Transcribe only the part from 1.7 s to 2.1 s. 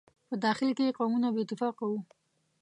وو.